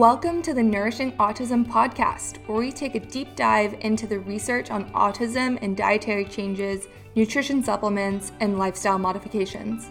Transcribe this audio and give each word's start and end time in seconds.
Welcome 0.00 0.40
to 0.44 0.54
the 0.54 0.62
Nourishing 0.62 1.12
Autism 1.18 1.62
podcast, 1.62 2.38
where 2.46 2.56
we 2.56 2.72
take 2.72 2.94
a 2.94 3.00
deep 3.00 3.36
dive 3.36 3.76
into 3.80 4.06
the 4.06 4.18
research 4.20 4.70
on 4.70 4.90
autism 4.92 5.58
and 5.60 5.76
dietary 5.76 6.24
changes, 6.24 6.88
nutrition 7.14 7.62
supplements, 7.62 8.32
and 8.40 8.58
lifestyle 8.58 8.98
modifications. 8.98 9.90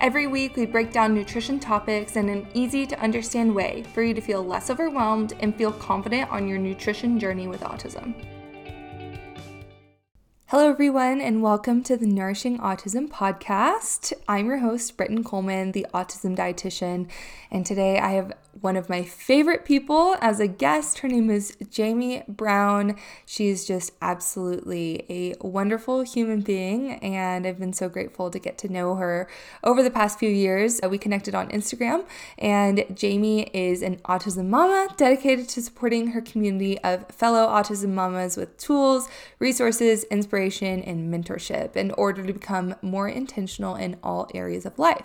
Every 0.00 0.28
week, 0.28 0.54
we 0.54 0.66
break 0.66 0.92
down 0.92 1.16
nutrition 1.16 1.58
topics 1.58 2.14
in 2.14 2.28
an 2.28 2.46
easy 2.54 2.86
to 2.86 3.00
understand 3.00 3.52
way 3.52 3.82
for 3.92 4.04
you 4.04 4.14
to 4.14 4.20
feel 4.20 4.44
less 4.44 4.70
overwhelmed 4.70 5.32
and 5.40 5.52
feel 5.56 5.72
confident 5.72 6.30
on 6.30 6.46
your 6.46 6.58
nutrition 6.58 7.18
journey 7.18 7.48
with 7.48 7.62
autism. 7.62 8.14
Hello, 10.50 10.68
everyone, 10.68 11.20
and 11.20 11.42
welcome 11.42 11.80
to 11.84 11.96
the 11.96 12.08
Nourishing 12.08 12.58
Autism 12.58 13.08
podcast. 13.08 14.12
I'm 14.26 14.46
your 14.46 14.58
host, 14.58 14.96
Brittyn 14.96 15.24
Coleman, 15.24 15.70
the 15.70 15.86
autism 15.94 16.36
dietitian, 16.36 17.08
and 17.52 17.64
today 17.64 18.00
I 18.00 18.14
have 18.14 18.32
one 18.58 18.76
of 18.76 18.88
my 18.88 19.02
favorite 19.02 19.64
people 19.64 20.16
as 20.20 20.40
a 20.40 20.48
guest. 20.48 20.98
Her 20.98 21.08
name 21.08 21.30
is 21.30 21.56
Jamie 21.70 22.22
Brown. 22.26 22.96
She's 23.24 23.64
just 23.64 23.92
absolutely 24.02 25.04
a 25.08 25.34
wonderful 25.46 26.02
human 26.02 26.40
being, 26.40 26.92
and 26.94 27.46
I've 27.46 27.58
been 27.58 27.72
so 27.72 27.88
grateful 27.88 28.30
to 28.30 28.38
get 28.38 28.58
to 28.58 28.68
know 28.68 28.96
her 28.96 29.28
over 29.62 29.82
the 29.82 29.90
past 29.90 30.18
few 30.18 30.28
years. 30.28 30.80
Uh, 30.82 30.88
we 30.88 30.98
connected 30.98 31.34
on 31.34 31.48
Instagram, 31.50 32.04
and 32.38 32.84
Jamie 32.94 33.42
is 33.54 33.82
an 33.82 33.96
autism 33.98 34.48
mama 34.48 34.88
dedicated 34.96 35.48
to 35.50 35.62
supporting 35.62 36.08
her 36.08 36.20
community 36.20 36.78
of 36.80 37.06
fellow 37.08 37.46
autism 37.46 37.90
mamas 37.90 38.36
with 38.36 38.56
tools, 38.58 39.08
resources, 39.38 40.04
inspiration, 40.04 40.82
and 40.82 41.12
mentorship 41.12 41.76
in 41.76 41.92
order 41.92 42.26
to 42.26 42.32
become 42.32 42.74
more 42.82 43.08
intentional 43.08 43.76
in 43.76 43.96
all 44.02 44.28
areas 44.34 44.66
of 44.66 44.78
life. 44.78 45.04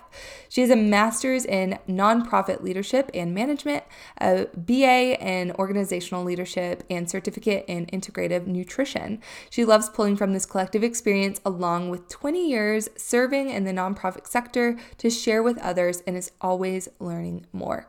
She 0.49 0.61
has 0.61 0.69
a 0.69 0.75
master's 0.75 1.45
in 1.45 1.77
nonprofit 1.87 2.63
leadership 2.63 3.11
and 3.13 3.34
management, 3.35 3.83
a 4.19 4.47
BA 4.55 5.21
in 5.23 5.51
organizational 5.59 6.23
leadership, 6.23 6.83
and 6.89 7.09
certificate 7.09 7.65
in 7.67 7.85
integrative 7.87 8.47
nutrition. 8.47 9.21
She 9.51 9.65
loves 9.65 9.89
pulling 9.89 10.15
from 10.15 10.33
this 10.33 10.47
collective 10.47 10.83
experience 10.83 11.39
along 11.45 11.89
with 11.89 12.09
20 12.09 12.49
years 12.49 12.89
serving 12.95 13.49
in 13.49 13.65
the 13.65 13.71
nonprofit 13.71 14.25
sector 14.25 14.77
to 14.97 15.09
share 15.09 15.43
with 15.43 15.57
others 15.59 16.01
and 16.07 16.17
is 16.17 16.31
always 16.41 16.87
learning 16.99 17.45
more. 17.53 17.87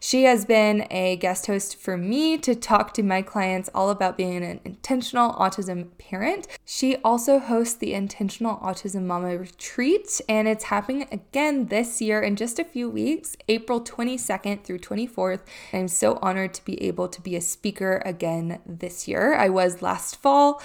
She 0.00 0.24
has 0.24 0.44
been 0.44 0.86
a 0.90 1.16
guest 1.16 1.46
host 1.46 1.76
for 1.76 1.96
me 1.96 2.38
to 2.38 2.54
talk 2.54 2.94
to 2.94 3.02
my 3.02 3.22
clients 3.22 3.68
all 3.74 3.90
about 3.90 4.16
being 4.16 4.44
an 4.44 4.60
intentional 4.64 5.32
autism 5.32 5.88
parent. 5.98 6.46
She 6.64 6.96
also 6.96 7.38
hosts 7.38 7.74
the 7.74 7.92
Intentional 7.94 8.58
Autism 8.58 9.06
Mama 9.06 9.36
Retreat, 9.36 10.20
and 10.28 10.46
it's 10.46 10.64
happening 10.64 11.08
again 11.10 11.66
this 11.66 12.00
year 12.00 12.20
in 12.20 12.36
just 12.36 12.58
a 12.58 12.64
few 12.64 12.88
weeks, 12.88 13.36
April 13.48 13.80
22nd 13.80 14.62
through 14.62 14.78
24th. 14.78 15.40
I'm 15.72 15.88
so 15.88 16.18
honored 16.22 16.54
to 16.54 16.64
be 16.64 16.80
able 16.82 17.08
to 17.08 17.20
be 17.20 17.34
a 17.34 17.40
speaker 17.40 18.02
again 18.04 18.60
this 18.64 19.08
year. 19.08 19.34
I 19.34 19.48
was 19.48 19.82
last 19.82 20.16
fall, 20.16 20.62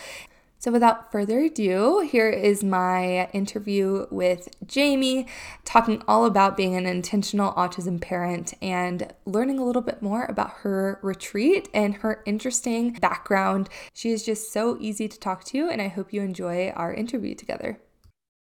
so, 0.62 0.72
without 0.72 1.12
further 1.12 1.40
ado, 1.40 2.08
here 2.08 2.30
is 2.30 2.64
my 2.64 3.28
interview 3.34 4.06
with 4.12 4.48
Jamie, 4.68 5.26
talking 5.66 6.04
all 6.08 6.26
about 6.26 6.56
being 6.56 6.76
an 6.76 6.86
intentional 6.86 7.52
autism 7.54 8.00
parent 8.00 8.54
and 8.62 9.12
learning 9.26 9.58
a 9.58 9.66
little 9.66 9.82
bit 9.82 10.04
more 10.04 10.26
about 10.26 10.52
her 10.58 11.00
retreat 11.02 11.68
and 11.74 11.96
her 11.96 12.22
interesting 12.28 12.94
background. 12.94 13.70
She 13.92 14.12
is 14.12 14.24
just 14.24 14.54
so 14.54 14.78
easy 14.80 15.08
to 15.08 15.20
talk 15.20 15.44
to, 15.46 15.68
and 15.68 15.82
I 15.82 15.88
hope 15.88 16.14
you 16.14 16.22
enjoy 16.22 16.70
our 16.76 16.94
interview 16.94 17.34
together. 17.34 17.80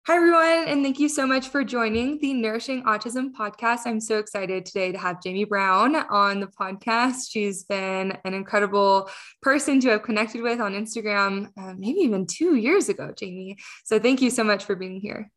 Hi, 0.07 0.17
everyone, 0.17 0.69
and 0.69 0.85
thank 0.85 1.01
you 1.01 1.09
so 1.09 1.27
much 1.27 1.49
for 1.49 1.65
joining 1.65 2.19
the 2.19 2.35
Nourishing 2.35 2.83
Autism 2.83 3.33
podcast. 3.33 3.87
I'm 3.87 4.01
so 4.01 4.19
excited 4.19 4.67
today 4.67 4.93
to 4.93 4.99
have 4.99 5.23
Jamie 5.23 5.45
Brown 5.45 5.97
on 5.97 6.41
the 6.41 6.47
podcast. 6.47 7.31
She's 7.31 7.65
been 7.65 8.15
an 8.27 8.35
incredible 8.35 9.09
person 9.41 9.81
to 9.81 9.89
have 9.89 10.03
connected 10.03 10.43
with 10.43 10.61
on 10.61 10.75
Instagram, 10.75 11.49
uh, 11.57 11.73
maybe 11.79 12.01
even 12.01 12.27
two 12.27 12.57
years 12.57 12.91
ago, 12.91 13.15
Jamie. 13.17 13.57
So 13.87 13.99
thank 13.99 14.21
you 14.21 14.29
so 14.29 14.45
much 14.45 14.67
for 14.67 14.77
being 14.77 15.01
here. 15.01 15.31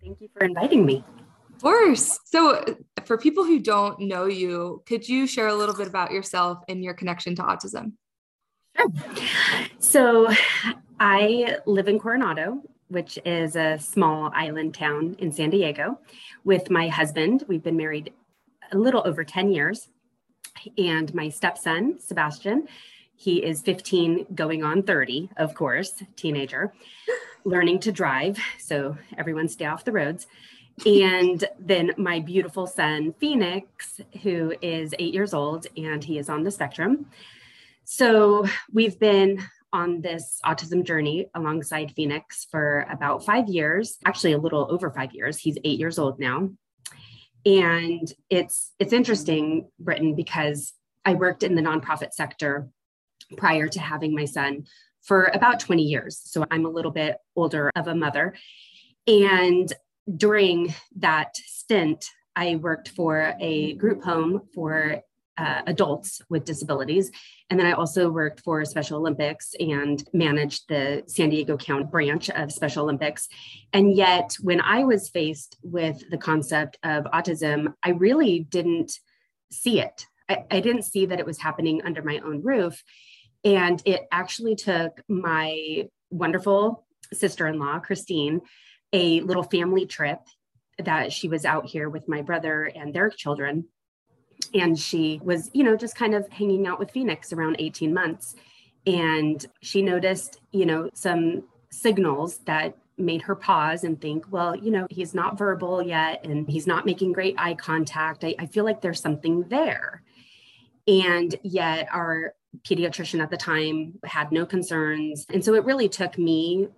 Thank 0.00 0.20
you 0.20 0.28
for 0.32 0.44
inviting 0.44 0.86
me. 0.86 1.04
Of 1.56 1.62
course. 1.62 2.20
So, 2.26 2.64
for 3.04 3.18
people 3.18 3.42
who 3.42 3.58
don't 3.58 3.98
know 3.98 4.26
you, 4.26 4.84
could 4.86 5.08
you 5.08 5.26
share 5.26 5.48
a 5.48 5.54
little 5.56 5.74
bit 5.74 5.88
about 5.88 6.12
yourself 6.12 6.62
and 6.68 6.84
your 6.84 6.94
connection 6.94 7.34
to 7.34 7.42
autism? 7.42 7.94
Sure. 8.76 8.92
So, 9.80 10.32
I 11.00 11.56
live 11.66 11.88
in 11.88 11.98
Coronado 11.98 12.62
which 12.88 13.18
is 13.24 13.56
a 13.56 13.78
small 13.78 14.30
island 14.34 14.74
town 14.74 15.16
in 15.18 15.32
San 15.32 15.50
Diego, 15.50 15.98
with 16.44 16.70
my 16.70 16.88
husband. 16.88 17.44
We've 17.48 17.62
been 17.62 17.76
married 17.76 18.12
a 18.72 18.78
little 18.78 19.02
over 19.04 19.24
10 19.24 19.50
years. 19.50 19.88
And 20.78 21.12
my 21.14 21.28
stepson, 21.28 21.98
Sebastian, 22.00 22.66
he 23.14 23.42
is 23.42 23.62
15, 23.62 24.26
going 24.34 24.62
on 24.62 24.82
30, 24.82 25.30
of 25.36 25.54
course, 25.54 26.02
teenager, 26.16 26.72
learning 27.44 27.80
to 27.80 27.92
drive. 27.92 28.38
So 28.58 28.96
everyone 29.16 29.48
stay 29.48 29.64
off 29.66 29.84
the 29.84 29.92
roads. 29.92 30.26
And 30.84 31.42
then 31.58 31.92
my 31.96 32.20
beautiful 32.20 32.66
son, 32.66 33.14
Phoenix, 33.18 34.00
who 34.22 34.52
is 34.60 34.94
eight 34.98 35.14
years 35.14 35.32
old 35.32 35.66
and 35.76 36.04
he 36.04 36.18
is 36.18 36.28
on 36.28 36.42
the 36.42 36.50
spectrum. 36.50 37.06
So 37.84 38.46
we've 38.72 38.98
been 38.98 39.42
on 39.72 40.00
this 40.00 40.40
autism 40.44 40.84
journey 40.84 41.26
alongside 41.34 41.92
Phoenix 41.94 42.46
for 42.50 42.86
about 42.90 43.24
five 43.24 43.48
years, 43.48 43.98
actually 44.04 44.32
a 44.32 44.38
little 44.38 44.66
over 44.70 44.90
five 44.90 45.12
years. 45.12 45.38
He's 45.38 45.58
eight 45.64 45.78
years 45.78 45.98
old 45.98 46.18
now. 46.18 46.50
And 47.44 48.12
it's 48.28 48.72
it's 48.78 48.92
interesting, 48.92 49.68
Brittyn, 49.82 50.16
because 50.16 50.72
I 51.04 51.14
worked 51.14 51.42
in 51.42 51.54
the 51.54 51.62
nonprofit 51.62 52.12
sector 52.12 52.68
prior 53.36 53.68
to 53.68 53.80
having 53.80 54.14
my 54.14 54.24
son 54.24 54.66
for 55.02 55.30
about 55.32 55.60
20 55.60 55.82
years. 55.82 56.20
So 56.24 56.44
I'm 56.50 56.66
a 56.66 56.70
little 56.70 56.90
bit 56.90 57.18
older 57.36 57.70
of 57.76 57.86
a 57.86 57.94
mother. 57.94 58.34
And 59.06 59.72
during 60.16 60.74
that 60.96 61.36
stint, 61.36 62.10
I 62.34 62.56
worked 62.56 62.88
for 62.88 63.34
a 63.40 63.74
group 63.74 64.02
home 64.02 64.42
for 64.52 65.02
uh, 65.38 65.62
adults 65.66 66.22
with 66.28 66.44
disabilities. 66.44 67.10
And 67.50 67.58
then 67.58 67.66
I 67.66 67.72
also 67.72 68.10
worked 68.10 68.40
for 68.40 68.64
Special 68.64 68.98
Olympics 68.98 69.54
and 69.58 70.02
managed 70.12 70.68
the 70.68 71.02
San 71.06 71.30
Diego 71.30 71.56
County 71.56 71.84
branch 71.84 72.30
of 72.30 72.52
Special 72.52 72.84
Olympics. 72.84 73.28
And 73.72 73.94
yet, 73.94 74.36
when 74.42 74.60
I 74.60 74.84
was 74.84 75.08
faced 75.08 75.56
with 75.62 76.02
the 76.10 76.18
concept 76.18 76.78
of 76.82 77.04
autism, 77.04 77.74
I 77.82 77.90
really 77.90 78.40
didn't 78.40 78.92
see 79.50 79.80
it. 79.80 80.06
I, 80.28 80.44
I 80.50 80.60
didn't 80.60 80.82
see 80.82 81.06
that 81.06 81.20
it 81.20 81.26
was 81.26 81.38
happening 81.38 81.82
under 81.84 82.02
my 82.02 82.18
own 82.18 82.42
roof. 82.42 82.82
And 83.44 83.80
it 83.84 84.06
actually 84.10 84.56
took 84.56 85.00
my 85.08 85.88
wonderful 86.10 86.86
sister 87.12 87.46
in 87.46 87.58
law, 87.58 87.78
Christine, 87.78 88.40
a 88.92 89.20
little 89.20 89.44
family 89.44 89.86
trip 89.86 90.18
that 90.78 91.12
she 91.12 91.28
was 91.28 91.44
out 91.44 91.66
here 91.66 91.88
with 91.88 92.08
my 92.08 92.22
brother 92.22 92.64
and 92.64 92.92
their 92.92 93.10
children 93.10 93.66
and 94.56 94.78
she 94.78 95.20
was, 95.22 95.50
you 95.52 95.62
know, 95.62 95.76
just 95.76 95.94
kind 95.94 96.14
of 96.14 96.28
hanging 96.28 96.66
out 96.66 96.78
with 96.78 96.90
Phoenix 96.90 97.32
around 97.32 97.56
18 97.58 97.92
months. 97.92 98.34
And 98.86 99.44
she 99.60 99.82
noticed, 99.82 100.40
you 100.52 100.66
know, 100.66 100.90
some 100.94 101.44
signals 101.70 102.38
that 102.46 102.76
made 102.98 103.22
her 103.22 103.34
pause 103.34 103.84
and 103.84 104.00
think, 104.00 104.24
well, 104.30 104.56
you 104.56 104.70
know, 104.70 104.86
he's 104.90 105.14
not 105.14 105.36
verbal 105.36 105.82
yet 105.82 106.24
and 106.24 106.48
he's 106.48 106.66
not 106.66 106.86
making 106.86 107.12
great 107.12 107.34
eye 107.38 107.54
contact. 107.54 108.24
I, 108.24 108.34
I 108.38 108.46
feel 108.46 108.64
like 108.64 108.80
there's 108.80 109.00
something 109.00 109.42
there. 109.48 110.02
And 110.88 111.34
yet, 111.42 111.88
our 111.92 112.34
pediatrician 112.66 113.20
at 113.20 113.28
the 113.30 113.36
time 113.36 113.98
had 114.04 114.32
no 114.32 114.46
concerns. 114.46 115.26
And 115.28 115.44
so 115.44 115.54
it 115.54 115.64
really 115.64 115.88
took 115.88 116.16
me 116.16 116.68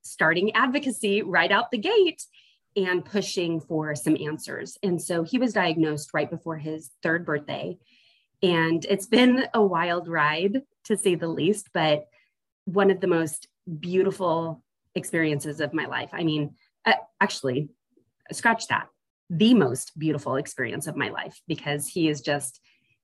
starting 0.00 0.52
advocacy 0.52 1.22
right 1.22 1.52
out 1.52 1.70
the 1.70 1.78
gate 1.78 2.24
and 2.76 3.04
pushing 3.04 3.60
for 3.60 3.94
some 3.94 4.16
answers. 4.16 4.78
And 4.82 5.00
so 5.00 5.22
he 5.22 5.38
was 5.38 5.52
diagnosed 5.52 6.10
right 6.14 6.30
before 6.30 6.56
his 6.56 6.90
third 7.02 7.26
birthday. 7.26 7.78
And 8.42 8.84
it's 8.88 9.06
been 9.06 9.46
a 9.54 9.62
wild 9.62 10.08
ride 10.08 10.62
to 10.84 10.96
say 10.96 11.14
the 11.14 11.28
least, 11.28 11.68
but 11.72 12.06
one 12.64 12.90
of 12.90 13.00
the 13.00 13.06
most 13.06 13.48
beautiful 13.78 14.62
experiences 14.94 15.60
of 15.60 15.72
my 15.72 15.86
life. 15.86 16.10
I 16.12 16.24
mean, 16.24 16.54
actually, 17.20 17.70
scratch 18.32 18.66
that. 18.68 18.88
The 19.30 19.54
most 19.54 19.98
beautiful 19.98 20.36
experience 20.36 20.86
of 20.86 20.96
my 20.96 21.08
life 21.10 21.40
because 21.46 21.86
he 21.86 22.08
is 22.08 22.20
just 22.20 22.60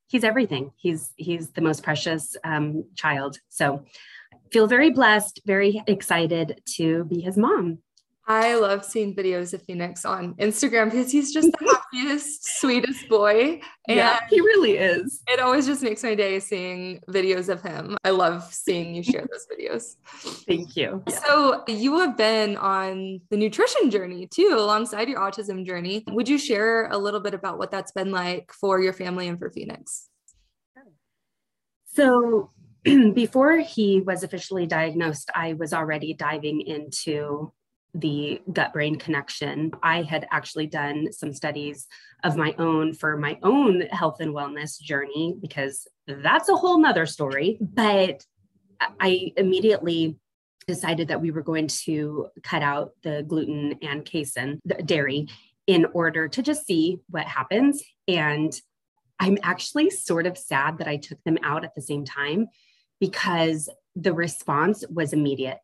he's 0.09 0.25
everything. 0.25 0.73
He's 0.77 1.13
he's 1.17 1.51
the 1.51 1.61
most 1.61 1.83
precious 1.83 2.37
um, 2.45 2.85
child. 2.97 3.39
So 3.49 3.85
feel 4.53 4.67
very 4.67 4.91
blessed, 4.91 5.41
very 5.47 5.83
excited 5.87 6.61
to 6.77 7.05
be 7.05 7.21
his 7.21 7.37
mom. 7.37 7.79
I 8.31 8.57
love 8.57 8.85
seeing 8.85 9.17
videos 9.17 9.55
of 9.55 9.63
Phoenix 9.63 10.05
on 10.05 10.35
Instagram 10.35 10.91
because 10.91 11.11
he's 11.11 11.33
just 11.33 11.51
the 11.53 11.81
happiest, 11.93 12.61
sweetest 12.61 13.09
boy. 13.09 13.61
And 13.89 13.97
yeah, 13.97 14.21
he 14.29 14.39
really 14.41 14.77
is. 14.77 15.23
It 15.27 15.41
always 15.41 15.67
just 15.67 15.83
makes 15.83 16.03
my 16.03 16.15
day 16.15 16.39
seeing 16.39 17.01
videos 17.09 17.49
of 17.49 17.63
him. 17.63 17.97
I 18.05 18.11
love 18.11 18.53
seeing 18.53 18.95
you 18.95 19.03
share 19.03 19.27
those 19.31 19.47
videos. 19.51 19.97
Thank 20.47 20.77
you. 20.77 21.03
Yeah. 21.09 21.19
So, 21.25 21.65
you 21.69 21.99
have 22.01 22.19
been 22.19 22.59
on 22.59 23.23
the 23.31 23.39
nutrition 23.39 23.91
journey 23.91 24.27
too, 24.27 24.55
alongside 24.59 25.09
your 25.09 25.21
autism 25.21 25.65
journey. 25.67 26.05
Would 26.09 26.29
you 26.29 26.37
share 26.37 26.89
a 26.89 26.99
little 26.99 27.21
bit 27.21 27.33
about 27.33 27.57
what 27.57 27.71
that's 27.71 27.93
been 27.93 28.13
like 28.13 28.53
for 28.53 28.79
your 28.79 28.93
family 28.93 29.27
and 29.27 29.39
for 29.39 29.51
Phoenix? 29.51 30.07
So, 31.95 32.51
before 32.85 33.59
he 33.59 34.03
was 34.03 34.23
officially 34.23 34.67
diagnosed, 34.67 35.31
I 35.35 35.55
was 35.55 35.73
already 35.73 36.13
diving 36.13 36.61
into 36.61 37.53
the 38.01 38.41
gut 38.53 38.73
brain 38.73 38.97
connection. 38.97 39.73
I 39.83 40.03
had 40.03 40.27
actually 40.31 40.67
done 40.67 41.13
some 41.13 41.33
studies 41.33 41.87
of 42.25 42.37
my 42.37 42.55
own 42.59 42.95
for 42.95 43.17
my 43.17 43.39
own 43.43 43.83
health 43.83 44.21
and 44.21 44.35
wellness 44.35 44.81
journey 44.81 45.37
because 45.41 45.87
that's 46.07 46.49
a 46.49 46.57
whole 46.57 46.81
nother 46.81 47.07
story. 47.07 47.59
But 47.61 48.25
I 49.01 49.33
immediately 49.37 50.19
decided 50.67 51.09
that 51.09 51.21
we 51.21 51.31
were 51.31 51.43
going 51.43 51.67
to 51.67 52.29
cut 52.43 52.63
out 52.63 52.93
the 53.03 53.25
gluten 53.27 53.77
and 53.83 54.05
casein, 54.05 54.61
the 54.65 54.75
dairy, 54.75 55.29
in 55.67 55.87
order 55.87 56.29
to 56.29 56.43
just 56.43 56.67
see 56.67 56.99
what 57.09 57.25
happens. 57.25 57.83
And 58.07 58.53
I'm 59.19 59.39
actually 59.43 59.91
sort 59.91 60.27
of 60.27 60.39
sad 60.39 60.79
that 60.79 60.89
I 60.89 60.97
took 60.97 61.23
them 61.25 61.39
out 61.43 61.65
at 61.65 61.75
the 61.75 61.83
same 61.83 62.05
time 62.05 62.49
because 63.01 63.69
the 63.97 64.13
response 64.13 64.85
was 64.89 65.13
immediate 65.13 65.59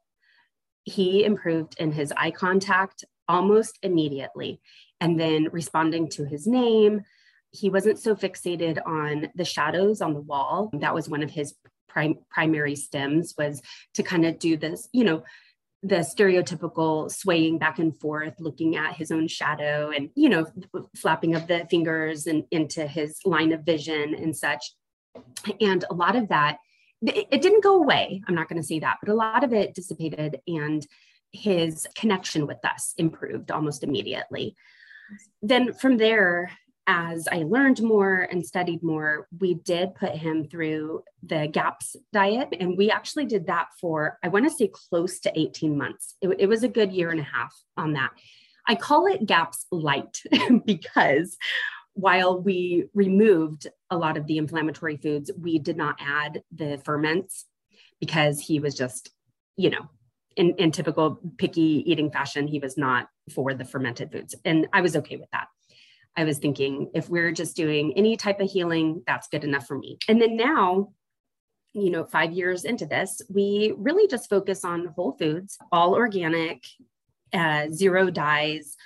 he 0.85 1.25
improved 1.25 1.75
in 1.79 1.93
his 1.93 2.13
eye 2.17 2.31
contact 2.31 3.05
almost 3.29 3.79
immediately. 3.83 4.61
And 5.01 5.19
then 5.19 5.49
responding 5.51 6.09
to 6.11 6.25
his 6.25 6.47
name, 6.47 7.03
he 7.51 7.71
wasn't 7.71 7.99
so 7.99 8.15
fixated 8.15 8.79
on 8.87 9.29
the 9.35 9.45
shadows 9.45 10.01
on 10.01 10.15
the 10.15 10.21
wall. 10.21 10.71
That 10.75 10.95
was 10.95 11.09
one 11.09 11.23
of 11.23 11.31
his 11.31 11.55
prim- 11.89 12.19
primary 12.31 12.75
stims 12.75 13.37
was 13.39 13.63
to 13.95 14.03
kind 14.03 14.27
of 14.27 14.39
do 14.39 14.57
this, 14.57 14.89
you 14.93 15.05
know, 15.05 15.25
the 15.83 15.97
stereotypical 15.97 17.13
swaying 17.13 17.59
back 17.59 17.79
and 17.79 17.99
forth, 18.01 18.35
looking 18.39 18.77
at 18.77 18.97
his 18.97 19.13
own 19.13 19.29
shadow 19.29 19.91
and, 19.91 20.09
you 20.15 20.31
know, 20.31 20.47
flapping 20.97 21.35
of 21.35 21.47
the 21.47 21.67
fingers 21.71 22.27
and 22.27 22.45
into 22.51 22.87
his 22.87 23.19
line 23.27 23.53
of 23.53 23.65
vision 23.65 24.15
and 24.15 24.35
such. 24.35 24.73
And 25.61 25.85
a 25.91 25.95
lot 25.95 26.17
of 26.17 26.29
that 26.29 26.57
it 27.07 27.43
didn't 27.43 27.63
go 27.63 27.77
away. 27.77 28.23
I'm 28.27 28.35
not 28.35 28.49
going 28.49 28.61
to 28.61 28.67
say 28.67 28.81
that, 28.81 28.99
but 29.03 29.13
a 29.13 29.15
lot 29.15 29.45
of 29.45 29.53
it 29.53 29.75
dissipated 29.75 30.41
and 30.47 30.87
his 31.33 31.87
connection 31.97 32.47
with 32.47 32.65
us 32.65 32.95
improved 32.97 33.51
almost 33.51 33.83
immediately. 33.83 34.57
Then 35.43 35.73
from 35.73 35.97
there, 35.97 36.51
as 36.87 37.27
I 37.31 37.45
learned 37.45 37.83
more 37.83 38.29
and 38.31 38.45
studied 38.45 38.83
more, 38.83 39.27
we 39.41 39.55
did 39.55 39.95
put 39.95 40.13
him 40.13 40.49
through 40.49 41.03
the 41.23 41.49
GAPS 41.51 41.97
diet. 42.13 42.49
And 42.61 42.77
we 42.77 42.91
actually 42.91 43.25
did 43.25 43.47
that 43.47 43.69
for, 43.81 44.19
I 44.23 44.29
want 44.29 44.45
to 44.47 44.55
say, 44.55 44.69
close 44.69 45.19
to 45.21 45.39
18 45.39 45.77
months. 45.77 46.15
It, 46.21 46.37
it 46.39 46.47
was 46.47 46.63
a 46.63 46.69
good 46.69 46.93
year 46.93 47.11
and 47.11 47.21
a 47.21 47.25
half 47.25 47.55
on 47.77 47.95
that. 47.95 48.11
I 48.69 48.75
call 48.75 49.07
it 49.07 49.27
GAPS 49.27 49.67
light 49.71 50.21
because 50.65 51.37
while 51.95 52.41
we 52.41 52.87
removed 52.93 53.69
a 53.91 53.97
lot 53.97 54.17
of 54.17 54.27
the 54.27 54.39
inflammatory 54.39 54.97
foods, 54.97 55.31
we 55.39 55.59
did 55.59 55.77
not 55.77 55.97
add 56.01 56.43
the 56.53 56.81
ferments 56.85 57.47
because 58.01 58.41
he 58.41 58.61
was 58.61 58.75
just, 58.75 59.11
you 59.57 59.71
know, 59.71 59.89
in, 60.37 60.55
in 60.57 60.73
typical 60.73 61.21
picky 61.39 61.85
eating 61.87 62.11
fashion, 62.11 62.49
he 62.49 62.59
was 62.59 62.77
not 62.77 63.09
for 63.33 63.55
the 63.55 63.65
fermented 63.65 64.11
foods. 64.11 64.35
And 64.45 64.67
I 64.73 64.81
was 64.81 64.97
okay 64.97 65.17
with 65.17 65.31
that. 65.31 65.47
I 66.17 66.25
was 66.25 66.39
thinking 66.39 66.91
if 66.95 67.09
we're 67.09 67.33
just 67.33 67.57
doing 67.57 67.93
any 67.97 68.17
type 68.17 68.41
of 68.41 68.51
healing, 68.51 69.03
that's 69.07 69.29
good 69.29 69.45
enough 69.45 69.67
for 69.67 69.79
me. 69.79 69.99
And 70.09 70.21
then 70.21 70.37
now, 70.37 70.93
you 71.73 71.91
know, 71.91 72.05
five 72.05 72.33
years 72.33 72.65
into 72.65 72.87
this, 72.87 73.21
we 73.29 73.73
really 73.77 74.07
just 74.07 74.31
focus 74.31 74.65
on 74.65 74.87
whole 74.87 75.13
foods, 75.13 75.59
all 75.73 75.95
organic, 75.95 76.65
uh, 77.33 77.67
zero 77.73 78.11
dyes, 78.11 78.77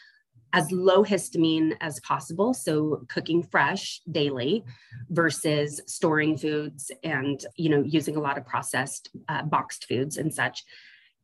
as 0.52 0.72
low 0.72 1.04
histamine 1.04 1.76
as 1.80 2.00
possible. 2.00 2.54
So 2.54 3.04
cooking 3.08 3.42
fresh 3.42 4.00
daily 4.10 4.64
versus 5.10 5.80
storing 5.86 6.36
foods 6.36 6.90
and, 7.02 7.44
you 7.56 7.68
know, 7.68 7.82
using 7.82 8.16
a 8.16 8.20
lot 8.20 8.38
of 8.38 8.46
processed 8.46 9.10
uh, 9.28 9.42
boxed 9.42 9.86
foods 9.86 10.16
and 10.16 10.32
such. 10.32 10.64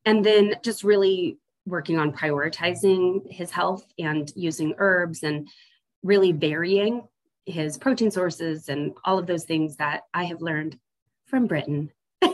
And 0.04 0.24
then 0.24 0.56
just 0.62 0.84
really 0.84 1.38
working 1.66 1.98
on 1.98 2.12
prioritizing 2.12 3.30
his 3.30 3.50
health 3.50 3.84
and 3.98 4.30
using 4.36 4.74
herbs 4.78 5.22
and 5.22 5.48
really 6.02 6.32
varying 6.32 7.02
his 7.46 7.78
protein 7.78 8.10
sources 8.10 8.68
and 8.68 8.92
all 9.04 9.18
of 9.18 9.26
those 9.26 9.44
things 9.44 9.76
that 9.76 10.02
I 10.12 10.24
have 10.24 10.42
learned 10.42 10.78
from 11.26 11.48
Brittyn. 11.48 11.90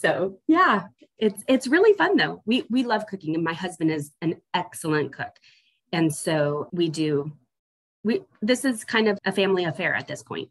so 0.00 0.38
yeah, 0.46 0.84
it's 1.18 1.42
it's 1.48 1.66
really 1.66 1.92
fun 1.94 2.16
though. 2.16 2.42
We 2.46 2.64
we 2.70 2.82
love 2.84 3.06
cooking 3.06 3.34
and 3.34 3.44
my 3.44 3.52
husband 3.52 3.90
is 3.90 4.12
an 4.22 4.40
excellent 4.54 5.12
cook. 5.12 5.32
And 5.92 6.14
so 6.14 6.68
we 6.72 6.88
do, 6.88 7.32
we, 8.04 8.22
this 8.42 8.64
is 8.64 8.84
kind 8.84 9.08
of 9.08 9.18
a 9.24 9.32
family 9.32 9.64
affair 9.64 9.94
at 9.94 10.06
this 10.06 10.22
point. 10.22 10.48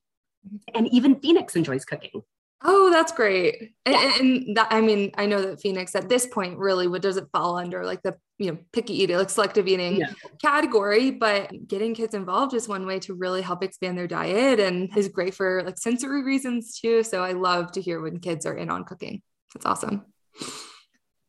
Mm-hmm. 0.48 0.78
And 0.78 0.88
even 0.94 1.20
Phoenix 1.20 1.56
enjoys 1.56 1.86
cooking. 1.86 2.24
Oh, 2.62 2.90
that's 2.92 3.14
great. 3.14 3.74
And, 3.86 3.96
and, 3.96 4.58
that, 4.58 4.68
I 4.70 4.82
mean, 4.82 5.12
I 5.18 5.28
know 5.28 5.42
that 5.42 5.62
Phoenix 5.62 5.96
at 5.96 6.10
this 6.10 6.26
point 6.26 6.58
really 6.58 6.88
what 6.88 7.02
does 7.02 7.16
it 7.16 7.30
fall 7.32 7.58
under 7.58 7.86
like 7.86 8.02
the, 8.02 8.18
you 8.38 8.52
know, 8.52 8.58
picky 8.74 9.02
eating, 9.02 9.16
like 9.16 9.30
selective 9.30 9.66
eating 9.68 9.98
yeah. 9.98 10.12
category, 10.42 11.10
but 11.10 11.68
getting 11.68 11.94
kids 11.94 12.14
involved 12.14 12.54
is 12.54 12.68
one 12.68 12.86
way 12.86 13.00
to 13.00 13.14
really 13.14 13.42
help 13.42 13.64
expand 13.64 13.98
their 13.98 14.08
diet 14.08 14.60
and 14.60 14.90
is 14.98 15.08
great 15.08 15.34
for 15.34 15.64
like 15.64 15.78
sensory 15.78 16.22
reasons 16.22 16.78
too. 16.80 17.02
So 17.04 17.24
I 17.24 17.32
love 17.32 17.72
to 17.74 17.82
hear 17.82 18.02
when 18.02 18.20
kids 18.20 18.46
are 18.46 18.56
in 18.56 18.70
on 18.70 18.84
cooking. 18.84 19.22
That's 19.54 19.66
awesome. 19.66 20.06
It's 20.36 20.52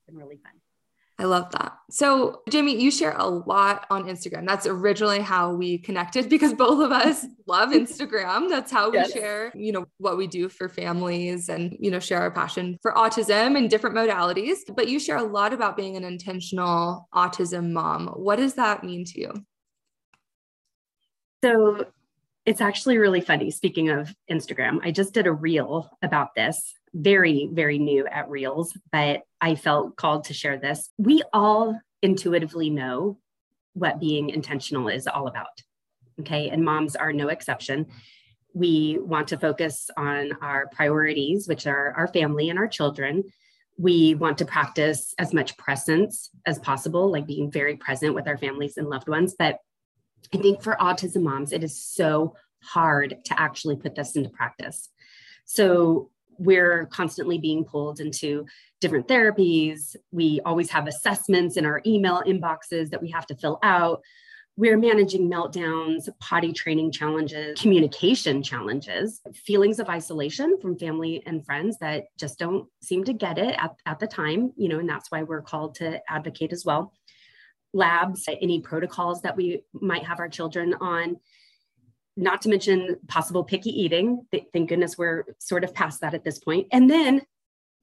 been 0.09 0.17
really 0.17 0.37
fun. 0.37 0.60
I 1.21 1.25
love 1.25 1.51
that. 1.51 1.77
So, 1.91 2.41
Jamie, 2.49 2.81
you 2.81 2.91
share 2.91 3.15
a 3.15 3.27
lot 3.27 3.85
on 3.91 4.05
Instagram. 4.05 4.47
That's 4.47 4.67
originally 4.67 5.21
how 5.21 5.53
we 5.53 5.77
connected 5.77 6.31
because 6.31 6.55
both 6.55 6.83
of 6.83 6.93
us 6.93 7.27
love 7.47 7.71
Instagram. 7.73 8.49
That's 8.49 8.73
how 8.73 8.91
we 8.91 8.97
yes. 8.97 9.13
share, 9.13 9.53
you 9.55 9.71
know, 9.71 9.85
what 9.99 10.17
we 10.17 10.27
do 10.27 10.49
for 10.49 10.71
families 10.71 11.51
and, 11.51 11.77
you 11.79 11.91
know, 11.91 12.01
share 12.01 12.23
our 12.23 12.31
passion 12.31 12.79
for 12.81 12.93
autism 12.93 13.59
and 13.59 13.69
different 13.69 13.95
modalities. 13.95 14.61
But 14.75 14.89
you 14.89 14.99
share 14.99 15.19
a 15.19 15.23
lot 15.23 15.53
about 15.53 15.77
being 15.77 15.95
an 15.97 16.05
intentional 16.05 17.07
autism 17.15 17.73
mom. 17.73 18.07
What 18.07 18.37
does 18.37 18.55
that 18.55 18.83
mean 18.83 19.05
to 19.05 19.21
you? 19.21 19.33
So, 21.45 21.85
it's 22.47 22.63
actually 22.63 22.97
really 22.97 23.21
funny. 23.21 23.51
Speaking 23.51 23.91
of 23.91 24.15
Instagram, 24.31 24.81
I 24.83 24.91
just 24.91 25.13
did 25.13 25.27
a 25.27 25.33
reel 25.33 25.91
about 26.01 26.35
this 26.35 26.73
very, 26.95 27.51
very 27.53 27.79
new 27.79 28.07
at 28.07 28.31
Reels, 28.31 28.73
but 28.91 29.21
I 29.41 29.55
felt 29.55 29.97
called 29.97 30.25
to 30.25 30.35
share 30.35 30.59
this. 30.59 30.91
We 30.99 31.23
all 31.33 31.79
intuitively 32.03 32.71
know 32.71 33.19
what 33.75 34.01
being 34.01 34.31
intentional 34.31 34.89
is 34.89 35.07
all 35.07 35.27
about. 35.27 35.63
Okay. 36.21 36.51
And 36.51 36.65
moms 36.65 36.97
are 36.97 37.13
no 37.13 37.29
exception. 37.29 37.87
We 38.53 38.99
want 39.00 39.29
to 39.29 39.38
focus 39.38 39.88
on 39.97 40.33
our 40.43 40.67
priorities, 40.73 41.47
which 41.47 41.67
are 41.67 41.93
our 41.97 42.09
family 42.09 42.50
and 42.50 42.59
our 42.59 42.69
children. 42.69 43.25
We 43.79 44.14
want 44.14 44.38
to 44.38 44.45
practice 44.45 45.14
as 45.19 45.33
much 45.33 45.57
presence 45.57 46.31
as 46.45 46.59
possible, 46.59 47.11
like 47.11 47.26
being 47.26 47.50
very 47.50 47.76
present 47.76 48.14
with 48.14 48.29
our 48.29 48.37
families 48.37 48.76
and 48.76 48.88
loved 48.88 49.09
ones. 49.09 49.35
But 49.38 49.59
I 50.35 50.38
think 50.38 50.62
for 50.62 50.76
autism 50.81 51.23
moms, 51.23 51.53
it 51.53 51.64
is 51.64 51.83
so 51.83 52.35
hard 52.62 53.17
to 53.25 53.41
actually 53.41 53.76
put 53.76 53.95
this 53.95 54.17
into 54.17 54.29
practice. 54.29 54.91
So 55.47 56.11
we're 56.40 56.87
constantly 56.87 57.38
being 57.38 57.64
pulled 57.64 58.00
into 58.00 58.47
different 58.80 59.06
therapies. 59.06 59.94
We 60.11 60.40
always 60.47 60.70
have 60.70 60.87
assessments 60.87 61.59
in 61.59 61.66
our 61.66 61.82
email 61.87 62.23
inboxes 62.26 62.90
that 62.90 63.02
we 63.02 63.11
have 63.11 63.26
to 63.26 63.37
fill 63.37 63.59
out. 63.62 64.00
We're 64.56 64.78
managing 64.78 65.30
meltdowns, 65.30 66.09
potty 66.18 66.52
training 66.52 66.92
challenges, 66.92 67.61
communication 67.61 68.42
challenges, 68.42 69.20
feelings 69.35 69.78
of 69.78 69.90
isolation 69.90 70.59
from 70.61 70.78
family 70.78 71.23
and 71.26 71.44
friends 71.44 71.76
that 71.80 72.04
just 72.18 72.38
don't 72.38 72.66
seem 72.82 73.04
to 73.04 73.12
get 73.12 73.37
it 73.37 73.54
at, 73.59 73.76
at 73.85 73.99
the 73.99 74.06
time, 74.06 74.52
you 74.56 74.68
know, 74.68 74.78
and 74.78 74.88
that's 74.88 75.11
why 75.11 75.23
we're 75.23 75.42
called 75.42 75.75
to 75.76 76.00
advocate 76.09 76.52
as 76.52 76.64
well. 76.64 76.94
Labs, 77.75 78.26
any 78.28 78.61
protocols 78.61 79.23
that 79.23 79.37
we 79.37 79.62
might 79.75 80.04
have 80.06 80.18
our 80.18 80.28
children 80.28 80.75
on, 80.80 81.16
not 82.17 82.43
to 82.43 82.49
mention 82.49 82.97
possible 83.09 83.45
picky 83.45 83.71
eating. 83.71 84.26
Thank 84.33 84.69
goodness 84.69 84.99
we're 84.99 85.25
sort 85.38 85.64
of 85.64 85.75
past 85.75 86.00
that 86.00 86.14
at 86.14 86.25
this 86.25 86.38
point. 86.38 86.67
And 86.73 86.90
then, 86.90 87.23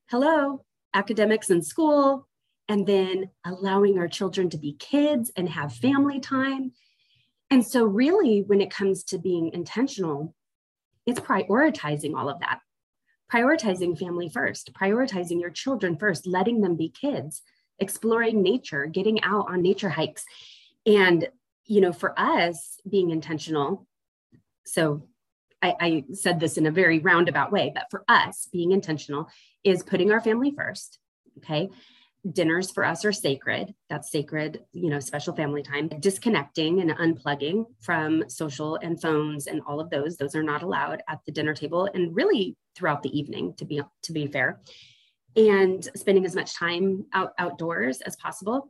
hello, 0.09 0.63
academics 0.93 1.49
and 1.49 1.65
school, 1.65 2.27
and 2.69 2.85
then 2.85 3.29
allowing 3.45 3.97
our 3.97 4.07
children 4.07 4.49
to 4.49 4.57
be 4.57 4.73
kids 4.73 5.31
and 5.35 5.47
have 5.49 5.73
family 5.73 6.19
time. 6.19 6.73
And 7.49 7.65
so, 7.65 7.85
really, 7.85 8.43
when 8.45 8.61
it 8.61 8.69
comes 8.69 9.03
to 9.05 9.17
being 9.17 9.51
intentional, 9.53 10.35
it's 11.05 11.21
prioritizing 11.21 12.15
all 12.15 12.29
of 12.29 12.41
that, 12.41 12.59
prioritizing 13.31 13.97
family 13.97 14.29
first, 14.29 14.73
prioritizing 14.73 15.39
your 15.39 15.49
children 15.49 15.97
first, 15.97 16.27
letting 16.27 16.59
them 16.59 16.75
be 16.75 16.89
kids, 16.89 17.41
exploring 17.79 18.43
nature, 18.43 18.85
getting 18.85 19.23
out 19.23 19.45
on 19.49 19.61
nature 19.61 19.89
hikes. 19.89 20.25
And, 20.85 21.29
you 21.65 21.79
know, 21.79 21.93
for 21.93 22.19
us 22.19 22.79
being 22.89 23.11
intentional, 23.11 23.86
so 24.67 25.07
I, 25.61 25.75
I 25.79 26.03
said 26.13 26.39
this 26.39 26.57
in 26.57 26.67
a 26.67 26.71
very 26.71 26.99
roundabout 26.99 27.51
way, 27.51 27.71
but 27.73 27.85
for 27.89 28.03
us 28.07 28.47
being 28.51 28.71
intentional 28.71 29.27
is 29.63 29.81
putting 29.83 30.11
our 30.11 30.21
family 30.21 30.53
first. 30.55 30.99
Okay 31.39 31.69
dinners 32.31 32.71
for 32.71 32.83
us 32.83 33.05
are 33.05 33.11
sacred. 33.11 33.73
That's 33.89 34.11
sacred, 34.11 34.63
you 34.73 34.89
know, 34.89 34.99
special 34.99 35.35
family 35.35 35.63
time. 35.63 35.87
Disconnecting 35.87 36.81
and 36.81 36.91
unplugging 36.91 37.65
from 37.79 38.29
social 38.29 38.75
and 38.77 39.01
phones 39.01 39.47
and 39.47 39.61
all 39.67 39.79
of 39.79 39.89
those, 39.89 40.17
those 40.17 40.35
are 40.35 40.43
not 40.43 40.63
allowed 40.63 41.01
at 41.07 41.19
the 41.25 41.31
dinner 41.31 41.53
table 41.53 41.89
and 41.93 42.15
really 42.15 42.55
throughout 42.75 43.03
the 43.03 43.17
evening 43.17 43.53
to 43.57 43.65
be 43.65 43.81
to 44.03 44.11
be 44.11 44.27
fair. 44.27 44.61
And 45.35 45.87
spending 45.95 46.25
as 46.25 46.35
much 46.35 46.55
time 46.55 47.05
out 47.13 47.33
outdoors 47.37 48.01
as 48.01 48.15
possible. 48.15 48.69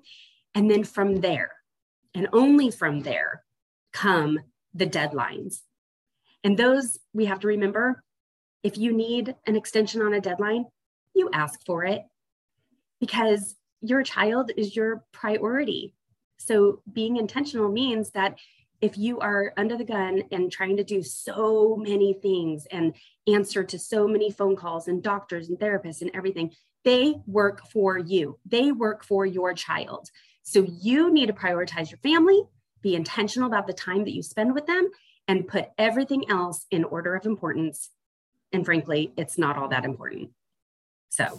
And 0.54 0.70
then 0.70 0.84
from 0.84 1.18
there, 1.18 1.52
and 2.14 2.28
only 2.34 2.72
from 2.72 3.02
there 3.02 3.44
come 3.94 4.40
the 4.74 4.88
deadlines. 4.88 5.62
And 6.44 6.58
those 6.58 6.98
we 7.14 7.26
have 7.26 7.40
to 7.42 7.48
remember 7.48 8.04
if 8.64 8.78
you 8.78 8.92
need 8.92 9.36
an 9.46 9.56
extension 9.56 10.02
on 10.02 10.14
a 10.14 10.22
deadline, 10.22 10.66
you 11.14 11.30
ask 11.32 11.66
for 11.66 11.86
it 11.86 12.02
because 13.00 13.56
your 13.82 14.04
child 14.04 14.52
is 14.58 14.76
your 14.76 15.04
priority. 15.12 15.94
So 16.38 16.82
being 16.92 17.18
intentional 17.18 17.72
means 17.72 18.12
that 18.12 18.38
if 18.82 18.98
you 18.98 19.20
are 19.20 19.54
under 19.58 19.78
the 19.78 19.84
gun 19.84 20.24
and 20.32 20.52
trying 20.52 20.78
to 20.78 20.84
do 20.84 21.02
so 21.02 21.76
many 21.78 22.14
things 22.14 22.68
and 22.72 22.96
answer 23.28 23.64
to 23.64 23.80
so 23.80 24.08
many 24.08 24.30
phone 24.30 24.56
calls 24.56 24.88
and 24.88 25.02
doctors 25.02 25.50
and 25.50 25.58
therapists 25.58 26.02
and 26.02 26.12
everything, 26.14 26.52
they 26.84 27.16
work 27.26 27.68
for 27.72 27.98
you. 27.98 28.40
They 28.46 28.72
work 28.72 29.04
for 29.04 29.26
your 29.26 29.54
child. 29.54 30.10
So 30.44 30.66
you 30.82 31.12
need 31.12 31.26
to 31.28 31.34
prioritize 31.34 31.90
your 31.90 31.98
family, 32.00 32.42
be 32.82 32.96
intentional 32.96 33.48
about 33.48 33.68
the 33.68 33.74
time 33.74 34.04
that 34.06 34.14
you 34.14 34.22
spend 34.22 34.54
with 34.54 34.68
them, 34.68 34.90
and 35.28 35.48
put 35.48 35.70
everything 35.78 36.30
else 36.30 36.66
in 36.72 36.84
order 36.84 37.16
of 37.16 37.26
importance. 37.26 37.90
And 38.54 38.66
frankly, 38.66 39.14
it's 39.18 39.38
not 39.38 39.58
all 39.58 39.68
that 39.70 39.86
important. 39.86 40.32
So 41.10 41.38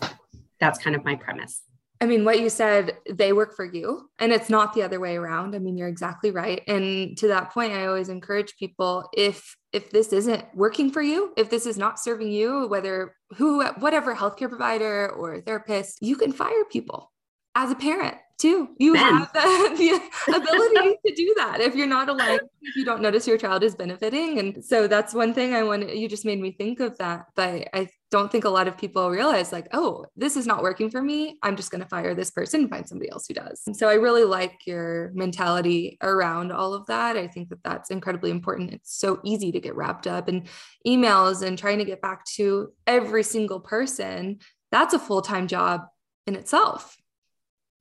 that's 0.60 0.78
kind 0.78 0.94
of 0.94 1.04
my 1.04 1.14
premise. 1.14 1.62
I 2.00 2.06
mean, 2.06 2.24
what 2.24 2.38
you 2.38 2.48
said, 2.48 2.96
they 3.10 3.32
work 3.32 3.56
for 3.56 3.64
you, 3.64 4.08
and 4.20 4.32
it's 4.32 4.48
not 4.48 4.72
the 4.72 4.82
other 4.82 5.00
way 5.00 5.16
around. 5.16 5.56
I 5.56 5.58
mean, 5.58 5.76
you're 5.76 5.88
exactly 5.88 6.30
right. 6.30 6.62
And 6.68 7.18
to 7.18 7.26
that 7.28 7.50
point, 7.50 7.72
I 7.72 7.86
always 7.86 8.08
encourage 8.08 8.56
people 8.56 9.08
if 9.12 9.56
if 9.72 9.90
this 9.90 10.12
isn't 10.12 10.44
working 10.54 10.90
for 10.90 11.02
you, 11.02 11.32
if 11.36 11.50
this 11.50 11.66
is 11.66 11.76
not 11.76 11.98
serving 11.98 12.30
you, 12.30 12.68
whether 12.68 13.16
who 13.36 13.64
whatever 13.78 14.14
healthcare 14.14 14.48
provider 14.48 15.10
or 15.10 15.40
therapist, 15.40 15.98
you 16.00 16.16
can 16.16 16.32
fire 16.32 16.64
people 16.70 17.12
as 17.56 17.72
a 17.72 17.74
parent 17.74 18.16
too. 18.38 18.68
You 18.78 18.94
ben. 18.94 19.16
have 19.16 19.32
the, 19.32 19.40
the 20.26 20.36
ability 20.36 20.96
to 21.06 21.14
do 21.14 21.34
that 21.36 21.60
if 21.60 21.74
you're 21.74 21.86
not 21.86 22.08
aligned, 22.08 22.40
if 22.62 22.76
you 22.76 22.84
don't 22.84 23.02
notice 23.02 23.26
your 23.26 23.38
child 23.38 23.62
is 23.62 23.74
benefiting. 23.74 24.38
And 24.38 24.64
so 24.64 24.86
that's 24.86 25.12
one 25.12 25.34
thing 25.34 25.54
I 25.54 25.62
want 25.62 25.94
you 25.94 26.08
just 26.08 26.24
made 26.24 26.40
me 26.40 26.52
think 26.52 26.80
of 26.80 26.96
that. 26.98 27.26
But 27.34 27.68
I 27.74 27.88
don't 28.10 28.32
think 28.32 28.44
a 28.44 28.48
lot 28.48 28.68
of 28.68 28.78
people 28.78 29.10
realize 29.10 29.52
like, 29.52 29.68
oh, 29.72 30.06
this 30.16 30.36
is 30.36 30.46
not 30.46 30.62
working 30.62 30.90
for 30.90 31.02
me. 31.02 31.36
I'm 31.42 31.56
just 31.56 31.70
going 31.70 31.82
to 31.82 31.88
fire 31.88 32.14
this 32.14 32.30
person 32.30 32.62
and 32.62 32.70
find 32.70 32.88
somebody 32.88 33.10
else 33.10 33.26
who 33.26 33.34
does. 33.34 33.62
And 33.66 33.76
so 33.76 33.88
I 33.88 33.94
really 33.94 34.24
like 34.24 34.66
your 34.66 35.10
mentality 35.14 35.98
around 36.00 36.52
all 36.52 36.74
of 36.74 36.86
that. 36.86 37.16
I 37.16 37.26
think 37.26 37.50
that 37.50 37.62
that's 37.62 37.90
incredibly 37.90 38.30
important. 38.30 38.72
It's 38.72 38.96
so 38.96 39.20
easy 39.24 39.52
to 39.52 39.60
get 39.60 39.76
wrapped 39.76 40.06
up 40.06 40.28
in 40.28 40.44
emails 40.86 41.42
and 41.42 41.58
trying 41.58 41.78
to 41.78 41.84
get 41.84 42.00
back 42.00 42.24
to 42.36 42.72
every 42.86 43.22
single 43.22 43.60
person. 43.60 44.38
That's 44.70 44.94
a 44.94 44.98
full-time 44.98 45.48
job 45.48 45.82
in 46.26 46.34
itself. 46.34 46.96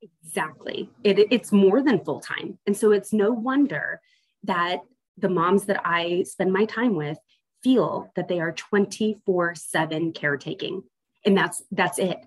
Exactly. 0.02 0.90
It, 1.04 1.28
it's 1.32 1.52
more 1.52 1.82
than 1.82 2.04
full 2.04 2.20
time. 2.20 2.60
And 2.66 2.76
so 2.76 2.92
it's 2.92 3.14
no 3.14 3.32
wonder 3.32 4.02
that 4.44 4.80
the 5.18 5.30
moms 5.30 5.66
that 5.66 5.82
I 5.84 6.24
spend 6.24 6.54
my 6.54 6.66
time 6.66 6.96
with 6.96 7.18
feel 7.64 8.12
that 8.16 8.28
they 8.28 8.40
are 8.40 8.52
24 8.52 9.56
7 9.56 10.14
caretaking. 10.14 10.84
And 11.26 11.38
that's 11.38 11.64
that's 11.72 12.00
it. 12.00 12.20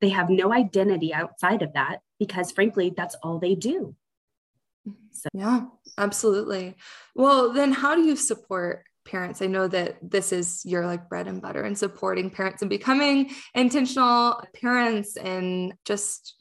They 0.00 0.10
have 0.10 0.28
no 0.28 0.52
identity 0.52 1.14
outside 1.14 1.62
of 1.62 1.72
that 1.72 2.00
because 2.18 2.52
frankly, 2.52 2.92
that's 2.94 3.16
all 3.22 3.38
they 3.38 3.54
do. 3.54 3.96
Mm-hmm. 4.86 5.06
So. 5.12 5.28
Yeah, 5.32 5.62
absolutely. 5.96 6.76
Well, 7.14 7.52
then 7.52 7.72
how 7.72 7.94
do 7.94 8.02
you 8.02 8.16
support 8.16 8.84
parents 9.04 9.42
i 9.42 9.46
know 9.46 9.68
that 9.68 9.98
this 10.02 10.32
is 10.32 10.64
your 10.64 10.86
like 10.86 11.10
bread 11.10 11.26
and 11.26 11.42
butter 11.42 11.62
and 11.62 11.76
supporting 11.76 12.30
parents 12.30 12.62
and 12.62 12.70
becoming 12.70 13.30
intentional 13.54 14.42
parents 14.54 15.18
and 15.18 15.74
just 15.84 16.36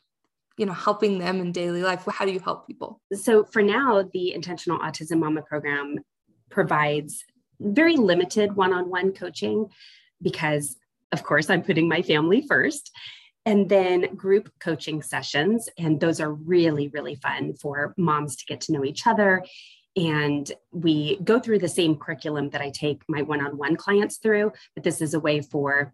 you 0.58 0.66
know 0.66 0.74
helping 0.74 1.20
them 1.20 1.40
in 1.40 1.52
daily 1.52 1.84
life? 1.84 2.06
How 2.12 2.26
do 2.26 2.32
you 2.32 2.40
help 2.40 2.68
people? 2.68 3.02
So 3.14 3.44
for 3.44 3.62
now 3.62 4.04
the 4.14 4.34
intentional 4.34 4.80
autism 4.80 5.20
mama 5.20 5.42
program 5.42 6.00
provides 6.50 7.24
very 7.60 7.96
limited 7.96 8.56
one-on-one 8.56 9.14
coaching 9.14 9.68
because 10.22 10.76
of 11.12 11.24
course 11.24 11.50
i'm 11.50 11.62
putting 11.62 11.88
my 11.88 12.02
family 12.02 12.46
first 12.48 12.92
and 13.46 13.70
then 13.70 14.16
group 14.16 14.50
coaching 14.60 15.02
sessions 15.02 15.70
and 15.78 16.00
those 16.00 16.20
are 16.20 16.34
really 16.34 16.88
really 16.90 17.16
fun 17.16 17.54
for 17.54 17.94
moms 17.98 18.36
to 18.36 18.46
get 18.46 18.62
to 18.62 18.72
know 18.72 18.86
each 18.86 19.08
other. 19.08 19.44
And 19.96 20.52
we 20.72 21.18
go 21.18 21.40
through 21.40 21.60
the 21.60 21.68
same 21.68 21.96
curriculum 21.96 22.50
that 22.50 22.62
i 22.62 22.70
take 22.72 23.02
my 23.08 23.22
one-on-one 23.22 23.76
clients 23.76 24.18
through 24.18 24.52
but 24.74 24.84
this 24.84 25.02
is 25.02 25.14
a 25.14 25.20
way 25.20 25.42
for 25.42 25.94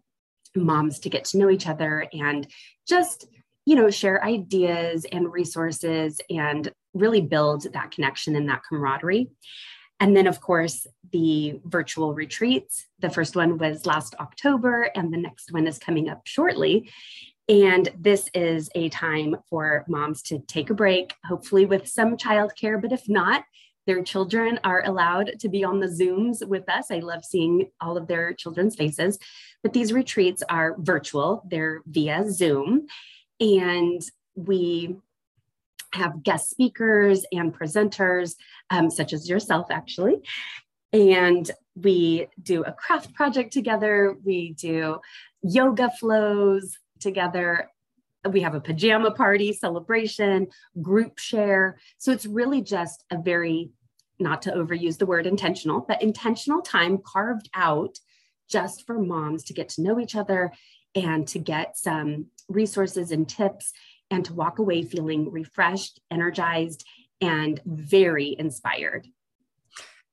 moms 0.56 0.98
to 1.00 1.10
get 1.10 1.24
to 1.26 1.38
know 1.38 1.50
each 1.50 1.68
other 1.68 2.06
and 2.12 2.46
just 2.88 3.26
you 3.70 3.76
know, 3.76 3.88
share 3.88 4.24
ideas 4.24 5.06
and 5.12 5.32
resources 5.32 6.20
and 6.28 6.72
really 6.92 7.20
build 7.20 7.72
that 7.72 7.92
connection 7.92 8.34
and 8.34 8.48
that 8.48 8.62
camaraderie. 8.68 9.30
And 10.00 10.16
then, 10.16 10.26
of 10.26 10.40
course, 10.40 10.88
the 11.12 11.60
virtual 11.64 12.12
retreats. 12.12 12.86
The 12.98 13.10
first 13.10 13.36
one 13.36 13.58
was 13.58 13.86
last 13.86 14.16
October, 14.18 14.90
and 14.96 15.14
the 15.14 15.18
next 15.18 15.52
one 15.52 15.68
is 15.68 15.78
coming 15.78 16.08
up 16.08 16.22
shortly. 16.24 16.90
And 17.48 17.88
this 17.96 18.28
is 18.34 18.70
a 18.74 18.88
time 18.88 19.36
for 19.48 19.84
moms 19.86 20.22
to 20.22 20.40
take 20.48 20.70
a 20.70 20.74
break, 20.74 21.14
hopefully 21.24 21.64
with 21.64 21.86
some 21.86 22.16
childcare, 22.16 22.82
but 22.82 22.90
if 22.90 23.08
not, 23.08 23.44
their 23.86 24.02
children 24.02 24.58
are 24.64 24.84
allowed 24.84 25.38
to 25.38 25.48
be 25.48 25.62
on 25.62 25.78
the 25.78 25.86
Zooms 25.86 26.44
with 26.44 26.68
us. 26.68 26.90
I 26.90 26.98
love 26.98 27.24
seeing 27.24 27.70
all 27.80 27.96
of 27.96 28.08
their 28.08 28.34
children's 28.34 28.74
faces. 28.74 29.16
But 29.62 29.74
these 29.74 29.92
retreats 29.92 30.42
are 30.48 30.74
virtual, 30.80 31.44
they're 31.48 31.82
via 31.86 32.28
Zoom. 32.32 32.88
And 33.40 34.02
we 34.34 34.96
have 35.92 36.22
guest 36.22 36.50
speakers 36.50 37.24
and 37.32 37.54
presenters, 37.54 38.36
um, 38.70 38.90
such 38.90 39.12
as 39.12 39.28
yourself, 39.28 39.66
actually. 39.70 40.20
And 40.92 41.50
we 41.74 42.28
do 42.42 42.62
a 42.64 42.72
craft 42.72 43.14
project 43.14 43.52
together, 43.52 44.16
we 44.24 44.52
do 44.52 45.00
yoga 45.42 45.90
flows 45.98 46.76
together. 46.98 47.70
We 48.28 48.42
have 48.42 48.54
a 48.54 48.60
pajama 48.60 49.12
party 49.12 49.52
celebration, 49.54 50.48
group 50.82 51.18
share. 51.18 51.78
So 51.96 52.12
it's 52.12 52.26
really 52.26 52.60
just 52.60 53.04
a 53.10 53.16
very, 53.16 53.70
not 54.18 54.42
to 54.42 54.50
overuse 54.50 54.98
the 54.98 55.06
word 55.06 55.26
intentional, 55.26 55.80
but 55.80 56.02
intentional 56.02 56.60
time 56.60 56.98
carved 56.98 57.48
out 57.54 57.98
just 58.46 58.86
for 58.86 58.98
moms 58.98 59.44
to 59.44 59.54
get 59.54 59.70
to 59.70 59.82
know 59.82 59.98
each 59.98 60.16
other 60.16 60.52
and 60.94 61.26
to 61.28 61.38
get 61.38 61.76
some 61.76 62.26
resources 62.48 63.10
and 63.12 63.28
tips 63.28 63.72
and 64.10 64.24
to 64.24 64.34
walk 64.34 64.58
away 64.58 64.82
feeling 64.82 65.30
refreshed, 65.30 66.00
energized, 66.10 66.84
and 67.20 67.60
very 67.64 68.34
inspired. 68.38 69.06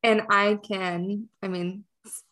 And 0.03 0.22
I 0.29 0.55
can, 0.55 1.29
I 1.41 1.48
mean, 1.48 1.84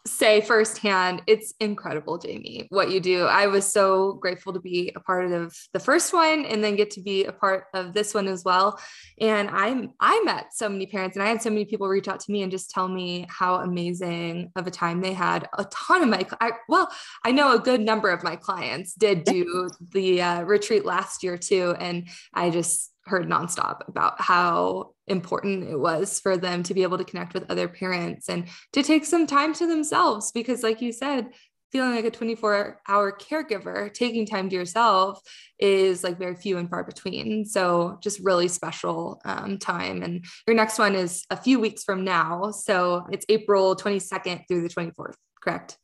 say 0.08 0.40
firsthand, 0.42 1.24
it's 1.26 1.54
incredible, 1.60 2.18
Jamie, 2.18 2.68
what 2.70 2.92
you 2.92 3.00
do. 3.00 3.24
I 3.24 3.48
was 3.48 3.66
so 3.66 4.14
grateful 4.14 4.54
to 4.54 4.60
be 4.60 4.92
a 4.96 5.00
part 5.00 5.32
of 5.32 5.56
the 5.74 5.80
first 5.80 6.14
one 6.14 6.46
and 6.46 6.64
then 6.64 6.76
get 6.76 6.92
to 6.92 7.02
be 7.02 7.26
a 7.26 7.32
part 7.32 7.66
of 7.74 7.94
this 7.94 8.14
one 8.14 8.28
as 8.28 8.44
well. 8.44 8.80
And 9.20 9.50
I'm 9.50 9.94
I 10.00 10.22
met 10.24 10.54
so 10.54 10.70
many 10.70 10.86
parents 10.86 11.16
and 11.18 11.24
I 11.24 11.28
had 11.28 11.42
so 11.42 11.50
many 11.50 11.66
people 11.66 11.88
reach 11.88 12.08
out 12.08 12.20
to 12.20 12.32
me 12.32 12.44
and 12.44 12.52
just 12.52 12.70
tell 12.70 12.88
me 12.88 13.26
how 13.30 13.56
amazing 13.56 14.52
of 14.56 14.68
a 14.68 14.72
time 14.72 15.02
they 15.02 15.14
had. 15.14 15.50
A 15.58 15.66
ton 15.66 16.04
of 16.04 16.10
my 16.10 16.26
I, 16.40 16.52
well, 16.70 16.92
I 17.24 17.32
know 17.32 17.56
a 17.56 17.60
good 17.60 17.82
number 17.82 18.10
of 18.10 18.24
my 18.24 18.36
clients 18.36 18.94
did 18.94 19.24
do 19.24 19.70
the 19.92 20.22
uh, 20.22 20.42
retreat 20.44 20.86
last 20.86 21.24
year 21.24 21.38
too, 21.38 21.76
and 21.80 22.08
I 22.34 22.52
just 22.52 22.92
heard 23.08 23.28
nonstop 23.28 23.88
about 23.88 24.20
how 24.20 24.92
important 25.08 25.70
it 25.70 25.80
was 25.80 26.20
for 26.20 26.38
them 26.38 26.64
to 26.64 26.74
be 26.74 26.82
able 26.82 26.98
to 26.98 27.04
connect 27.04 27.34
with 27.34 27.50
other 27.50 27.68
parents 27.68 28.28
and 28.30 28.48
to 28.74 28.82
take 28.82 29.06
some 29.06 29.28
time 29.28 29.54
to 29.54 29.68
themselves 29.68 29.95
because 30.32 30.64
like 30.64 30.82
you 30.82 30.92
said 30.92 31.30
feeling 31.76 31.96
like 31.96 32.06
a 32.06 32.12
24 32.12 32.80
hour 32.88 33.12
caregiver 33.12 33.94
taking 33.94 34.26
time 34.26 34.50
to 34.50 34.56
yourself 34.56 35.20
is 35.60 36.06
like 36.06 36.18
very 36.18 36.34
few 36.34 36.58
and 36.58 36.70
far 36.70 36.86
between. 36.86 37.44
So 37.44 37.98
just 38.02 38.22
really 38.22 38.48
special 38.48 39.20
um, 39.26 39.58
time. 39.58 40.02
And 40.02 40.24
your 40.48 40.56
next 40.56 40.80
one 40.80 40.96
is 40.96 41.26
a 41.30 41.36
few 41.36 41.60
weeks 41.60 41.84
from 41.84 42.06
now. 42.06 42.52
So 42.52 43.06
it's 43.12 43.26
april 43.28 43.76
22nd 43.76 44.48
through 44.48 44.62
the 44.62 44.70
24th 44.70 45.16
correct? 45.42 45.78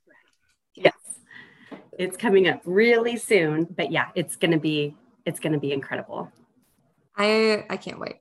Yes. 0.75 0.93
It's 1.99 2.15
coming 2.15 2.47
up 2.47 2.61
really 2.63 3.17
soon 3.17 3.65
but 3.65 3.91
yeah 3.91 4.07
it's 4.15 4.37
going 4.37 4.51
to 4.51 4.59
be 4.59 4.95
it's 5.25 5.41
going 5.41 5.53
to 5.53 5.59
be 5.59 5.73
incredible. 5.73 6.31
I 7.17 7.65
I 7.69 7.75
can't 7.77 7.99
wait. 7.99 8.15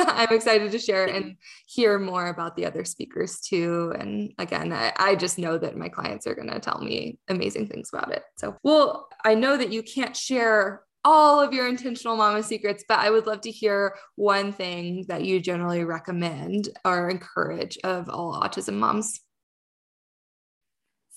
I'm 0.08 0.32
excited 0.34 0.72
to 0.72 0.78
share 0.78 1.06
and 1.06 1.36
hear 1.66 1.98
more 1.98 2.28
about 2.28 2.56
the 2.56 2.66
other 2.66 2.84
speakers 2.84 3.40
too. 3.40 3.92
And 3.98 4.32
again, 4.38 4.72
I, 4.72 4.92
I 4.96 5.14
just 5.14 5.38
know 5.38 5.58
that 5.58 5.76
my 5.76 5.88
clients 5.88 6.26
are 6.26 6.34
going 6.34 6.50
to 6.50 6.60
tell 6.60 6.80
me 6.80 7.18
amazing 7.28 7.68
things 7.68 7.90
about 7.92 8.12
it. 8.12 8.22
So, 8.36 8.56
well, 8.62 9.08
I 9.24 9.34
know 9.34 9.56
that 9.56 9.72
you 9.72 9.82
can't 9.82 10.16
share 10.16 10.82
all 11.04 11.40
of 11.40 11.52
your 11.52 11.68
intentional 11.68 12.16
mama 12.16 12.42
secrets, 12.42 12.84
but 12.86 12.98
I 12.98 13.10
would 13.10 13.26
love 13.26 13.40
to 13.42 13.50
hear 13.50 13.94
one 14.16 14.52
thing 14.52 15.06
that 15.08 15.24
you 15.24 15.40
generally 15.40 15.84
recommend 15.84 16.68
or 16.84 17.08
encourage 17.08 17.78
of 17.84 18.08
all 18.08 18.40
autism 18.40 18.74
moms. 18.74 19.20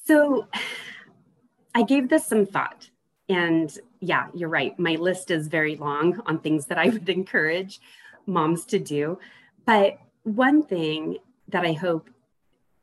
So 0.06 0.48
I 1.76 1.84
gave 1.84 2.10
this 2.10 2.26
some 2.26 2.46
thought. 2.46 2.90
And 3.30 3.76
yeah, 4.00 4.28
you're 4.34 4.50
right. 4.50 4.78
My 4.78 4.96
list 4.96 5.32
is 5.32 5.48
very 5.48 5.76
long 5.76 6.22
on 6.26 6.40
things 6.40 6.66
that 6.68 6.78
I 6.78 6.90
would 6.90 7.08
encourage 7.10 7.80
moms 8.26 8.66
to 8.66 8.80
do. 8.80 9.20
But 9.66 10.00
one 10.24 10.64
thing 10.64 11.18
that 11.50 11.66
I 11.66 11.74
hope 11.74 12.10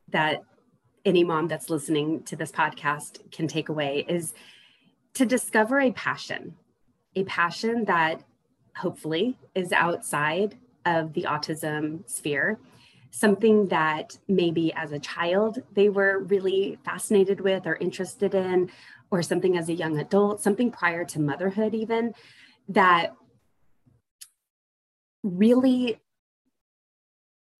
that 0.09 0.43
any 1.05 1.25
mom 1.25 1.49
that's 1.49 1.71
listening 1.71 2.23
to 2.25 2.37
this 2.37 2.53
podcast 2.53 3.31
can 3.33 3.49
take 3.49 3.69
away 3.69 4.05
is 4.09 4.35
to 5.15 5.25
discover 5.25 5.81
a 5.81 5.93
passion, 5.93 6.55
a 7.17 7.25
passion 7.25 7.85
that 7.87 8.23
hopefully 8.77 9.39
is 9.55 9.73
outside 9.73 10.57
of 10.85 11.13
the 11.15 11.23
autism 11.23 12.09
sphere, 12.09 12.59
something 13.11 13.67
that 13.69 14.17
maybe 14.29 14.73
as 14.75 14.93
a 14.93 14.99
child 14.99 15.63
they 15.75 15.89
were 15.89 16.21
really 16.21 16.79
fascinated 16.85 17.41
with 17.41 17.67
or 17.67 17.77
interested 17.77 18.35
in, 18.35 18.71
or 19.11 19.23
something 19.23 19.57
as 19.57 19.69
a 19.69 19.75
young 19.75 19.99
adult, 19.99 20.41
something 20.41 20.71
prior 20.71 21.05
to 21.05 21.21
motherhood, 21.21 21.75
even 21.75 22.15
that 22.69 23.15
really 25.23 26.01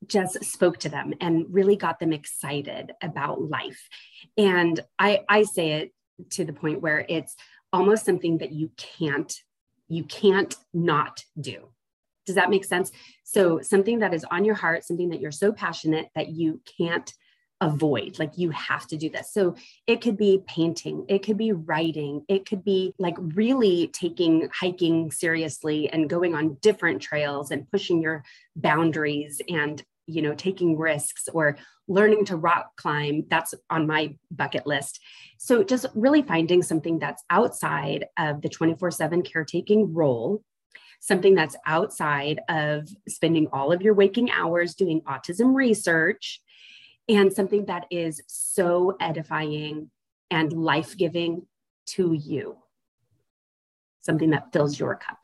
just 0.07 0.43
spoke 0.45 0.79
to 0.79 0.89
them 0.89 1.13
and 1.21 1.47
really 1.51 1.77
got 1.77 1.99
them 1.99 2.13
excited 2.13 2.93
about 3.03 3.43
life. 3.43 3.89
And 4.37 4.81
I, 4.99 5.21
I 5.29 5.43
say 5.43 5.73
it 5.73 5.93
to 6.31 6.45
the 6.45 6.53
point 6.53 6.81
where 6.81 7.05
it's 7.09 7.37
almost 7.73 8.05
something 8.05 8.39
that 8.39 8.53
you 8.53 8.71
can't, 8.77 9.33
you 9.89 10.05
can't 10.05 10.55
not 10.73 11.25
do. 11.39 11.69
Does 12.27 12.35
that 12.37 12.51
make 12.51 12.65
sense? 12.65 12.93
So 13.25 13.61
something 13.61 14.01
that 14.01 14.15
is 14.15 14.25
on 14.25 14.45
your 14.45 14.55
heart, 14.55 14.85
something 14.85 15.11
that 15.11 15.21
you're 15.21 15.33
so 15.33 15.53
passionate 15.53 16.09
that 16.15 16.29
you 16.29 16.61
can't 16.79 17.13
avoid 17.61 18.19
like 18.19 18.39
you 18.39 18.51
have 18.51 18.87
to 18.87 18.97
do 18.97 19.11
this. 19.11 19.33
So 19.33 19.55
it 19.87 20.01
could 20.01 20.17
be 20.17 20.43
painting 20.47 21.05
it 21.09 21.23
could 21.23 21.37
be 21.37 21.53
writing 21.53 22.25
it 22.29 22.47
could 22.47 22.65
be 22.65 22.95
like 22.99 23.17
really 23.19 23.89
taking 23.89 24.49
hiking 24.53 25.11
seriously 25.11 25.89
and 25.91 26.09
going 26.09 26.35
on 26.35 26.57
different 26.63 27.03
trails 27.03 27.51
and 27.51 27.71
pushing 27.71 28.01
your 28.01 28.25
boundaries 28.57 29.41
and 29.49 29.83
you 30.07 30.23
know 30.23 30.35
taking 30.35 30.79
risks 30.79 31.29
or 31.33 31.57
learning 31.89 32.25
to 32.25 32.37
rock 32.37 32.77
climb. 32.77 33.25
That's 33.29 33.53
on 33.69 33.87
my 33.87 34.15
bucket 34.31 34.67
list. 34.67 35.01
So 35.39 35.65
just 35.65 35.87
really 35.95 36.23
finding 36.23 36.63
something 36.63 36.99
that's 36.99 37.25
outside 37.31 38.07
of 38.19 38.43
the 38.43 38.49
24/7 38.49 39.23
caretaking 39.23 39.93
role 39.93 40.43
something 41.03 41.35
that's 41.35 41.57
outside 41.67 42.41
of 42.51 42.87
spending 43.09 43.49
all 43.55 43.73
of 43.73 43.81
your 43.81 43.95
waking 43.95 44.31
hours 44.31 44.75
doing 44.75 45.01
autism 45.03 45.55
research 45.55 46.43
and 47.11 47.33
something 47.33 47.65
that 47.67 47.87
is 47.91 48.23
so 48.29 48.97
edifying 49.01 49.91
and 50.31 50.53
life 50.53 50.97
giving 50.97 51.47
to 51.87 52.13
you. 52.13 52.57
Something 54.01 54.31
that 54.31 54.53
fills 54.53 54.79
your 54.79 54.95
cup. 54.95 55.19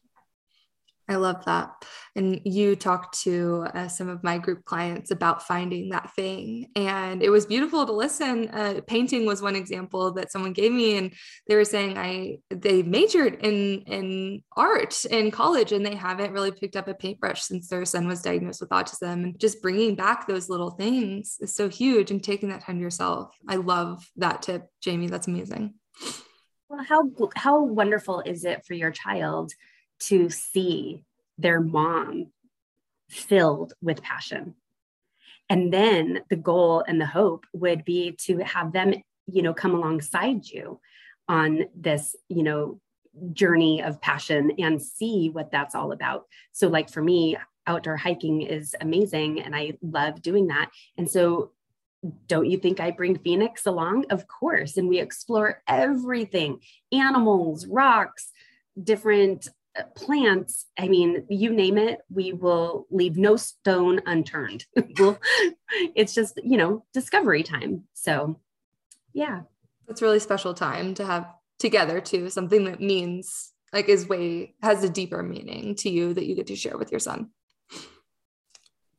I 1.09 1.17
love 1.17 1.45
that. 1.45 1.71
And 2.17 2.41
you 2.45 2.75
talked 2.75 3.21
to 3.23 3.67
uh, 3.75 3.87
some 3.87 4.09
of 4.09 4.25
my 4.25 4.39
group 4.39 4.65
clients 4.65 5.13
about 5.13 5.47
finding 5.47 5.91
that 5.91 6.13
thing. 6.15 6.69
And 6.75 7.23
it 7.23 7.31
was 7.31 7.47
beautiful 7.47 7.87
to 7.87 7.93
listen. 7.93 8.49
Uh, 8.49 8.81
painting 8.87 9.25
was 9.25 9.41
one 9.41 9.55
example 9.55 10.13
that 10.15 10.33
someone 10.33 10.53
gave 10.53 10.73
me. 10.73 10.97
And 10.97 11.13
they 11.47 11.55
were 11.55 11.65
saying 11.65 11.97
I 11.97 12.39
they 12.51 12.83
majored 12.83 13.35
in 13.45 13.83
in 13.83 14.43
art 14.57 15.05
in 15.05 15.31
college 15.31 15.71
and 15.71 15.87
they 15.87 15.95
haven't 15.95 16.33
really 16.33 16.51
picked 16.51 16.77
up 16.77 16.89
a 16.89 16.95
paintbrush 16.95 17.43
since 17.43 17.69
their 17.69 17.85
son 17.85 18.09
was 18.09 18.23
diagnosed 18.23 18.61
with 18.61 18.71
autism. 18.71 19.25
And 19.25 19.39
just 19.39 19.63
bringing 19.63 19.95
back 19.95 20.27
those 20.27 20.49
little 20.49 20.71
things 20.71 21.37
is 21.41 21.55
so 21.55 21.69
huge 21.69 22.11
and 22.11 22.23
taking 22.23 22.49
that 22.49 22.63
time 22.63 22.77
to 22.77 22.83
yourself. 22.83 23.37
I 23.49 23.57
love 23.57 24.05
that 24.17 24.43
tip, 24.43 24.67
Jamie. 24.81 25.07
That's 25.07 25.28
amazing. 25.28 25.75
Well, 26.69 26.83
how 26.83 27.11
how 27.37 27.63
wonderful 27.63 28.23
is 28.26 28.45
it 28.45 28.67
for 28.67 28.75
your 28.75 28.91
child 28.91 29.52
to 29.99 30.28
see 30.30 31.04
their 31.39 31.61
mom 31.61 32.29
filled 33.09 33.73
with 33.81 34.03
passion. 34.03 34.55
And 35.49 35.73
then 35.73 36.21
the 36.29 36.37
goal 36.37 36.85
and 36.87 37.01
the 37.01 37.07
hope 37.07 37.47
would 37.53 37.85
be 37.85 38.17
to 38.23 38.39
have 38.39 38.73
them, 38.73 38.95
you 39.27 39.43
know, 39.43 39.55
come 39.55 39.75
alongside 39.75 40.47
you 40.47 40.81
on 41.29 41.67
this, 41.75 42.17
you 42.29 42.43
know, 42.43 42.81
journey 43.33 43.83
of 43.83 44.01
passion 44.01 44.53
and 44.59 44.83
see 44.83 45.31
what 45.31 45.51
that's 45.51 45.75
all 45.75 45.93
about. 45.93 46.27
So, 46.53 46.69
like 46.69 46.91
for 46.91 47.03
me, 47.03 47.37
outdoor 47.67 47.97
hiking 47.97 48.43
is 48.43 48.75
amazing 48.81 49.41
and 49.41 49.55
I 49.55 49.75
love 49.83 50.23
doing 50.23 50.49
that. 50.49 50.71
And 50.97 51.11
so, 51.11 51.53
don't 52.27 52.47
you 52.47 52.59
think 52.59 52.79
I 52.79 52.91
bring 52.91 53.19
Phoenix 53.19 53.67
along? 53.67 54.07
Of 54.11 54.29
course. 54.29 54.77
And 54.77 54.89
we 54.89 55.01
explore 55.01 55.63
everything 55.67 56.61
animals, 56.93 57.67
rocks, 57.67 58.31
different 58.81 59.49
plants, 59.95 60.67
I 60.78 60.89
mean, 60.89 61.25
you 61.28 61.52
name 61.52 61.78
it, 61.78 62.00
we 62.10 62.32
will 62.32 62.86
leave 62.91 63.17
no 63.17 63.36
stone 63.36 64.00
unturned. 64.06 64.65
we'll, 64.99 65.19
it's 65.95 66.15
just, 66.15 66.39
you 66.43 66.56
know, 66.56 66.84
discovery 66.93 67.43
time. 67.43 67.84
So, 67.95 68.41
yeah. 69.12 69.43
It's 69.89 70.02
really 70.02 70.21
special 70.21 70.54
time 70.54 70.95
to 70.95 71.06
have 71.06 71.26
together 71.58 72.00
too, 72.00 72.30
something 72.30 72.65
that 72.65 72.80
means 72.80 73.52
like 73.73 73.89
is 73.89 74.08
way 74.08 74.54
has 74.62 74.84
a 74.84 74.89
deeper 74.89 75.23
meaning 75.23 75.75
to 75.76 75.91
you 75.91 76.15
that 76.15 76.26
you 76.26 76.34
get 76.34 76.47
to 76.49 76.56
share 76.56 76.76
with 76.78 76.91
your 76.91 77.00
son. 77.00 77.30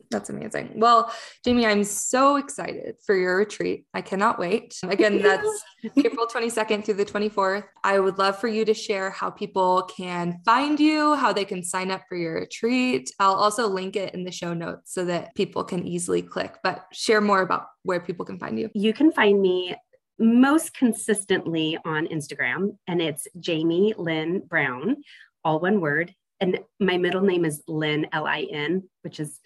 That's 0.10 0.30
amazing. 0.30 0.72
Well, 0.76 1.12
Jamie, 1.44 1.66
I'm 1.66 1.84
so 1.84 2.38
excited 2.38 2.96
for 3.06 3.16
your 3.16 3.38
retreat. 3.38 3.86
I 3.94 4.02
cannot 4.02 4.40
wait. 4.40 4.78
Again, 4.84 5.22
that's 5.22 5.64
April 5.98 6.28
22nd 6.28 6.86
through 6.86 6.94
the 6.94 7.06
24th. 7.06 7.66
I 7.84 8.00
would 8.00 8.18
love 8.18 8.40
for 8.40 8.48
you 8.48 8.64
to 8.66 8.74
share 8.74 9.10
how 9.10 9.30
people 9.30 9.84
can 9.84 10.40
find 10.46 10.80
you, 10.80 11.16
how 11.16 11.34
they 11.34 11.46
can 11.46 11.64
sign 11.64 11.92
up 11.92 12.04
for 12.08 12.16
your 12.16 12.36
retreat. 12.36 13.12
I'll 13.20 13.36
also 13.36 13.68
link 13.68 13.96
it 13.96 14.14
in 14.14 14.24
the 14.24 14.32
show 14.32 14.54
notes 14.54 14.94
so 14.94 15.04
that 15.06 15.36
people 15.36 15.64
can 15.64 15.86
easily 15.86 16.22
click, 16.22 16.56
but 16.64 16.86
share 16.94 17.22
more 17.22 17.42
about 17.42 17.68
where 17.84 18.00
people 18.00 18.26
can 18.26 18.40
find 18.40 18.58
you. 18.58 18.70
You 18.74 18.94
can 18.94 19.12
find 19.12 19.42
me 19.42 19.76
most 20.20 20.74
consistently 20.74 21.78
on 21.86 22.08
Instagram, 22.08 22.78
and 22.88 23.02
it's 23.02 23.28
Jamie 23.40 23.94
Lynn 23.98 24.42
Brown, 24.48 24.98
all 25.44 25.60
one 25.60 25.82
word. 25.82 26.14
And 26.40 26.60
my 26.80 26.98
middle 26.98 27.22
name 27.22 27.46
is 27.46 27.64
Lynn, 27.68 28.08
L 28.12 28.28
I 28.28 28.48
N, 28.52 28.84
which 29.02 29.20
is 29.20 29.40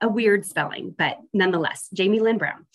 a 0.00 0.08
weird 0.08 0.44
spelling, 0.46 0.94
but 0.96 1.18
nonetheless, 1.32 1.88
Jamie 1.92 2.20
Lynn 2.20 2.38
Brown. 2.38 2.66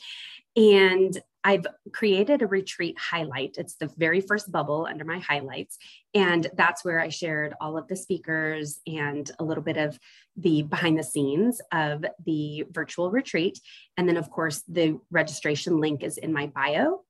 And 0.55 1.17
I've 1.43 1.65
created 1.91 2.41
a 2.41 2.47
retreat 2.47 2.97
highlight. 2.99 3.55
It's 3.57 3.75
the 3.75 3.91
very 3.97 4.21
first 4.21 4.51
bubble 4.51 4.85
under 4.87 5.03
my 5.03 5.19
highlights. 5.19 5.77
And 6.13 6.47
that's 6.53 6.85
where 6.85 6.99
I 6.99 7.09
shared 7.09 7.55
all 7.59 7.77
of 7.77 7.87
the 7.87 7.95
speakers 7.95 8.79
and 8.85 9.29
a 9.39 9.43
little 9.43 9.63
bit 9.63 9.77
of 9.77 9.97
the 10.37 10.61
behind 10.63 10.99
the 10.99 11.03
scenes 11.03 11.59
of 11.71 12.05
the 12.25 12.65
virtual 12.69 13.09
retreat. 13.09 13.59
And 13.97 14.07
then, 14.07 14.17
of 14.17 14.29
course, 14.29 14.61
the 14.67 14.99
registration 15.09 15.79
link 15.79 16.03
is 16.03 16.17
in 16.17 16.31
my 16.31 16.47
bio. 16.47 17.01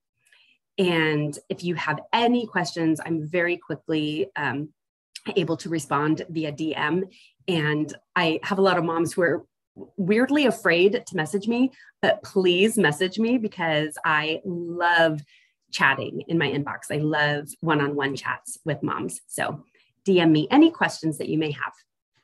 And 0.78 1.38
if 1.50 1.62
you 1.62 1.74
have 1.74 2.00
any 2.12 2.46
questions, 2.46 3.00
I'm 3.04 3.28
very 3.28 3.58
quickly 3.58 4.30
um, 4.36 4.70
able 5.36 5.58
to 5.58 5.68
respond 5.68 6.24
via 6.30 6.52
DM. 6.52 7.04
And 7.46 7.94
I 8.16 8.40
have 8.44 8.58
a 8.58 8.62
lot 8.62 8.78
of 8.78 8.84
moms 8.84 9.12
who 9.12 9.22
are 9.22 9.44
weirdly 9.96 10.46
afraid 10.46 11.02
to 11.06 11.16
message 11.16 11.48
me, 11.48 11.70
but 12.00 12.22
please 12.22 12.76
message 12.76 13.18
me 13.18 13.38
because 13.38 13.96
I 14.04 14.40
love 14.44 15.20
chatting 15.70 16.22
in 16.28 16.38
my 16.38 16.48
inbox. 16.48 16.90
I 16.90 16.98
love 16.98 17.48
one 17.60 17.80
on 17.80 17.96
one 17.96 18.14
chats 18.14 18.58
with 18.64 18.82
moms. 18.82 19.20
So 19.26 19.64
DM 20.06 20.30
me 20.30 20.48
any 20.50 20.70
questions 20.70 21.18
that 21.18 21.28
you 21.28 21.38
may 21.38 21.50
have. 21.52 21.72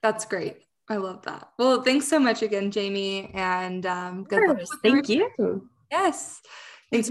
That's 0.02 0.24
great. 0.24 0.58
I 0.88 0.96
love 0.96 1.22
that. 1.22 1.50
Well, 1.58 1.82
thanks 1.82 2.08
so 2.08 2.18
much 2.18 2.42
again, 2.42 2.70
Jamie. 2.70 3.30
And 3.34 3.84
um, 3.84 4.24
good 4.24 4.48
luck. 4.48 4.60
Thank 4.82 5.08
you. 5.08 5.68
Yes. 5.90 6.40
Thanks. 6.90 7.10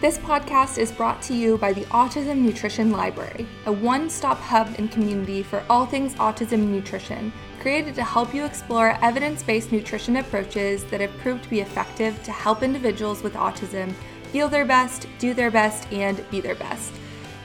This 0.00 0.16
podcast 0.16 0.78
is 0.78 0.92
brought 0.92 1.20
to 1.22 1.34
you 1.34 1.58
by 1.58 1.72
the 1.72 1.84
Autism 1.86 2.36
Nutrition 2.36 2.92
Library, 2.92 3.48
a 3.66 3.72
one 3.72 4.08
stop 4.08 4.38
hub 4.38 4.72
and 4.78 4.88
community 4.92 5.42
for 5.42 5.64
all 5.68 5.86
things 5.86 6.14
autism 6.14 6.68
nutrition, 6.68 7.32
created 7.58 7.96
to 7.96 8.04
help 8.04 8.32
you 8.32 8.44
explore 8.44 8.96
evidence 9.02 9.42
based 9.42 9.72
nutrition 9.72 10.18
approaches 10.18 10.84
that 10.84 11.00
have 11.00 11.10
proved 11.18 11.42
to 11.42 11.50
be 11.50 11.58
effective 11.58 12.22
to 12.22 12.30
help 12.30 12.62
individuals 12.62 13.24
with 13.24 13.34
autism 13.34 13.92
feel 14.30 14.48
their 14.48 14.64
best, 14.64 15.08
do 15.18 15.34
their 15.34 15.50
best, 15.50 15.92
and 15.92 16.24
be 16.30 16.40
their 16.40 16.54
best. 16.54 16.92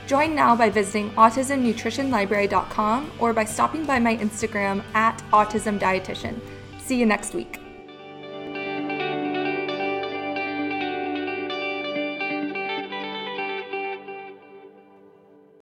Join 0.06 0.32
now 0.32 0.54
by 0.54 0.70
visiting 0.70 1.10
autismnutritionlibrary.com 1.14 3.10
or 3.18 3.32
by 3.32 3.44
stopping 3.44 3.84
by 3.84 3.98
my 3.98 4.16
Instagram 4.18 4.84
at 4.94 5.20
autismdietitian. 5.32 6.38
See 6.78 7.00
you 7.00 7.06
next 7.06 7.34
week. 7.34 7.63